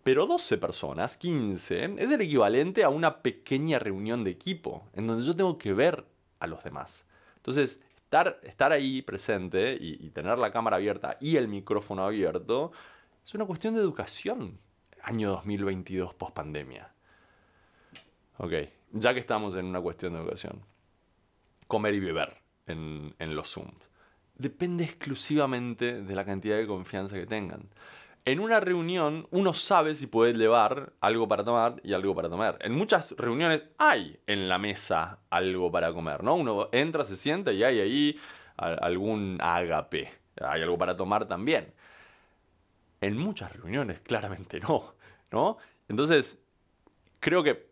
Pero 0.03 0.25
12 0.25 0.57
personas, 0.57 1.15
15, 1.15 1.95
es 1.99 2.11
el 2.11 2.21
equivalente 2.21 2.83
a 2.83 2.89
una 2.89 3.21
pequeña 3.21 3.77
reunión 3.77 4.23
de 4.23 4.31
equipo, 4.31 4.83
en 4.93 5.05
donde 5.05 5.23
yo 5.23 5.35
tengo 5.35 5.59
que 5.59 5.73
ver 5.73 6.03
a 6.39 6.47
los 6.47 6.63
demás. 6.63 7.05
Entonces, 7.37 7.83
estar, 8.13 8.39
estar 8.43 8.71
ahí 8.71 9.01
presente 9.01 9.75
y, 9.79 10.09
tener 10.11 10.37
la 10.37 10.51
cámara 10.51 10.77
abierta 10.77 11.17
y 11.19 11.37
el 11.37 11.47
micrófono 11.47 12.05
abierto 12.05 12.71
es 13.25 13.33
una 13.33 13.45
cuestión 13.45 13.73
de 13.73 13.81
educación 13.81 14.59
año 15.01 15.31
2022 15.31 16.13
post 16.13 16.35
pandemia. 16.35 16.93
Ok, 18.37 18.53
ya 18.91 19.13
que 19.13 19.19
estamos 19.19 19.55
en 19.55 19.65
una 19.65 19.81
cuestión 19.81 20.13
de 20.13 20.19
educación, 20.19 20.61
comer 21.67 21.95
y 21.95 21.99
beber 21.99 22.37
en, 22.67 23.15
en 23.17 23.35
los 23.35 23.51
Zooms 23.51 23.89
depende 24.35 24.83
exclusivamente 24.83 26.01
de 26.01 26.15
la 26.15 26.25
cantidad 26.25 26.57
de 26.57 26.67
confianza 26.67 27.15
que 27.15 27.25
tengan. 27.25 27.69
En 28.25 28.39
una 28.39 28.59
reunión 28.59 29.27
uno 29.31 29.53
sabe 29.53 29.95
si 29.95 30.07
puede 30.07 30.33
llevar 30.33 30.93
algo 31.01 31.27
para 31.27 31.43
tomar 31.43 31.81
y 31.83 31.93
algo 31.93 32.15
para 32.15 32.29
tomar. 32.29 32.57
En 32.61 32.73
muchas 32.73 33.11
reuniones 33.17 33.67
hay 33.77 34.19
en 34.27 34.47
la 34.47 34.57
mesa 34.57 35.19
algo 35.29 35.71
para 35.71 35.93
comer, 35.93 36.23
¿no? 36.23 36.35
Uno 36.35 36.69
entra, 36.71 37.03
se 37.03 37.17
sienta 37.17 37.51
y 37.51 37.63
hay 37.63 37.79
ahí 37.79 38.19
algún 38.55 39.39
ágape 39.41 40.23
hay 40.41 40.61
algo 40.61 40.77
para 40.77 40.95
tomar 40.95 41.27
también. 41.27 41.73
En 43.01 43.17
muchas 43.17 43.51
reuniones, 43.53 43.99
claramente 44.03 44.59
no, 44.59 44.93
¿no? 45.31 45.57
Entonces, 45.87 46.43
creo 47.19 47.43
que, 47.43 47.69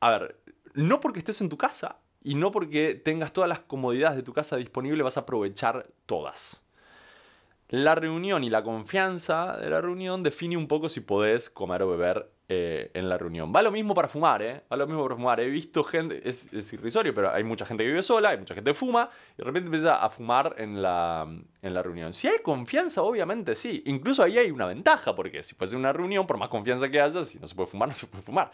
a 0.00 0.10
ver, 0.10 0.40
no 0.74 1.00
porque 1.00 1.20
estés 1.20 1.40
en 1.40 1.48
tu 1.48 1.56
casa 1.56 1.96
y 2.22 2.34
no 2.34 2.50
porque 2.50 2.94
tengas 2.94 3.32
todas 3.32 3.48
las 3.48 3.60
comodidades 3.60 4.16
de 4.16 4.22
tu 4.22 4.32
casa 4.32 4.56
disponibles 4.56 5.04
vas 5.04 5.16
a 5.16 5.20
aprovechar 5.20 5.86
todas. 6.06 6.62
La 7.70 7.94
reunión 7.94 8.44
y 8.44 8.50
la 8.50 8.62
confianza 8.62 9.58
de 9.58 9.68
la 9.68 9.82
reunión 9.82 10.22
define 10.22 10.56
un 10.56 10.66
poco 10.66 10.88
si 10.88 11.00
podés 11.00 11.50
comer 11.50 11.82
o 11.82 11.90
beber 11.90 12.30
eh, 12.48 12.90
en 12.94 13.10
la 13.10 13.18
reunión. 13.18 13.52
Va 13.54 13.60
lo 13.60 13.70
mismo 13.70 13.92
para 13.92 14.08
fumar, 14.08 14.40
¿eh? 14.40 14.62
Va 14.72 14.76
lo 14.78 14.86
mismo 14.86 15.02
para 15.02 15.16
fumar. 15.16 15.38
He 15.38 15.50
visto 15.50 15.84
gente, 15.84 16.26
es, 16.26 16.50
irrisorio, 16.72 17.14
pero 17.14 17.30
hay 17.30 17.44
mucha 17.44 17.66
gente 17.66 17.84
que 17.84 17.88
vive 17.88 18.00
sola, 18.00 18.30
hay 18.30 18.38
mucha 18.38 18.54
gente 18.54 18.70
que 18.70 18.74
fuma, 18.74 19.10
y 19.34 19.36
de 19.36 19.44
repente 19.44 19.66
empieza 19.66 20.02
a 20.02 20.08
fumar 20.08 20.54
en 20.56 20.80
la, 20.80 21.28
en 21.60 21.74
la 21.74 21.82
reunión. 21.82 22.14
Si 22.14 22.26
hay 22.26 22.38
confianza, 22.38 23.02
obviamente 23.02 23.54
sí. 23.54 23.82
Incluso 23.84 24.22
ahí 24.22 24.38
hay 24.38 24.50
una 24.50 24.64
ventaja, 24.64 25.14
porque 25.14 25.42
si 25.42 25.54
fuese 25.54 25.76
una 25.76 25.92
reunión, 25.92 26.26
por 26.26 26.38
más 26.38 26.48
confianza 26.48 26.88
que 26.88 27.02
haya, 27.02 27.22
si 27.22 27.38
no 27.38 27.46
se 27.46 27.54
puede 27.54 27.68
fumar, 27.68 27.90
no 27.90 27.94
se 27.94 28.06
puede 28.06 28.22
fumar. 28.22 28.50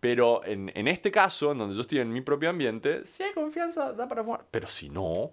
Pero 0.00 0.42
en, 0.46 0.72
en 0.74 0.88
este 0.88 1.10
caso, 1.10 1.52
en 1.52 1.58
donde 1.58 1.74
yo 1.74 1.82
estoy 1.82 1.98
en 1.98 2.10
mi 2.10 2.22
propio 2.22 2.48
ambiente, 2.48 3.04
si 3.04 3.22
hay 3.22 3.34
confianza, 3.34 3.92
da 3.92 4.08
para 4.08 4.24
fumar. 4.24 4.46
Pero 4.50 4.66
si 4.66 4.88
no, 4.88 5.30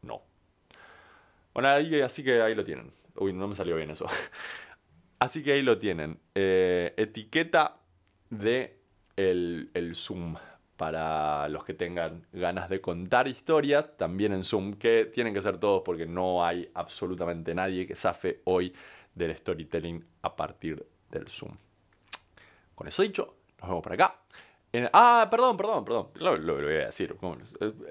no. 0.00 0.22
Bueno, 1.56 1.70
así 2.04 2.22
que 2.22 2.42
ahí 2.42 2.54
lo 2.54 2.66
tienen. 2.66 2.92
Uy, 3.14 3.32
no 3.32 3.48
me 3.48 3.54
salió 3.54 3.76
bien 3.76 3.88
eso. 3.88 4.04
Así 5.18 5.42
que 5.42 5.54
ahí 5.54 5.62
lo 5.62 5.78
tienen. 5.78 6.20
Eh, 6.34 6.92
etiqueta 6.98 7.78
de 8.28 8.78
el, 9.16 9.92
Zoom 9.94 10.36
para 10.76 11.48
los 11.48 11.64
que 11.64 11.72
tengan 11.72 12.26
ganas 12.30 12.68
de 12.68 12.82
contar 12.82 13.26
historias, 13.26 13.96
también 13.96 14.34
en 14.34 14.44
Zoom, 14.44 14.74
que 14.74 15.06
tienen 15.06 15.32
que 15.32 15.40
ser 15.40 15.56
todos 15.56 15.80
porque 15.82 16.04
no 16.04 16.44
hay 16.44 16.68
absolutamente 16.74 17.54
nadie 17.54 17.86
que 17.86 17.94
safe 17.94 18.42
hoy 18.44 18.74
del 19.14 19.34
storytelling 19.34 20.04
a 20.20 20.36
partir 20.36 20.86
del 21.10 21.26
Zoom. 21.26 21.56
Con 22.74 22.86
eso 22.86 23.02
dicho, 23.02 23.34
nos 23.62 23.70
vemos 23.70 23.82
por 23.82 23.94
acá 23.94 24.14
ah, 24.92 25.28
perdón, 25.30 25.56
perdón, 25.56 25.84
perdón. 25.84 26.08
Lo, 26.14 26.54
voy 26.54 26.74
a 26.74 26.86
decir. 26.86 27.16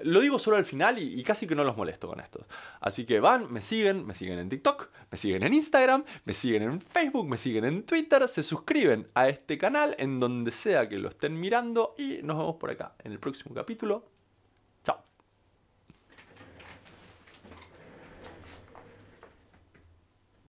Lo 0.02 0.20
digo 0.20 0.38
solo 0.38 0.56
al 0.56 0.64
final 0.64 0.98
y, 0.98 1.22
casi 1.22 1.46
que 1.46 1.54
no 1.54 1.64
los 1.64 1.76
molesto 1.76 2.08
con 2.08 2.20
esto. 2.20 2.46
Así 2.80 3.04
que 3.06 3.20
van, 3.20 3.52
me 3.52 3.62
siguen, 3.62 4.06
me 4.06 4.14
siguen 4.14 4.38
en 4.38 4.48
TikTok, 4.48 4.88
me 5.10 5.18
siguen 5.18 5.42
en 5.42 5.54
Instagram, 5.54 6.04
me 6.24 6.32
siguen 6.32 6.62
en 6.62 6.80
Facebook, 6.80 7.28
me 7.28 7.36
siguen 7.36 7.64
en 7.64 7.82
Twitter, 7.84 8.28
se 8.28 8.42
suscriben 8.42 9.08
a 9.14 9.28
este 9.28 9.58
canal 9.58 9.94
en 9.98 10.20
donde 10.20 10.52
sea 10.52 10.88
que 10.88 10.98
lo 10.98 11.08
estén 11.08 11.38
mirando 11.38 11.94
y 11.98 12.18
nos 12.22 12.38
vemos 12.38 12.56
por 12.56 12.70
acá 12.70 12.94
en 13.04 13.12
el 13.12 13.18
próximo 13.18 13.54
capítulo. 13.54 14.15